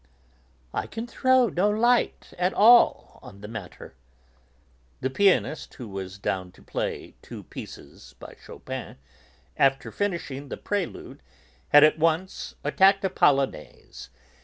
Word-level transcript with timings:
"I 0.73 0.87
can 0.87 1.05
throw 1.05 1.45
no 1.49 1.69
light 1.69 2.33
at 2.39 2.55
all 2.55 3.19
on 3.21 3.41
the 3.41 3.47
matter." 3.47 3.93
The 5.01 5.11
pianist, 5.11 5.75
who 5.75 5.87
was 5.87 6.17
'down' 6.17 6.51
to 6.53 6.63
play 6.63 7.13
two 7.21 7.43
pieces 7.43 8.15
by 8.19 8.35
Chopin, 8.43 8.97
after 9.57 9.91
finishing 9.91 10.49
the 10.49 10.57
Prelude 10.57 11.21
had 11.69 11.83
at 11.83 11.99
once 11.99 12.55
attacked 12.63 13.05
a 13.05 13.11
Polonaise. 13.11 14.09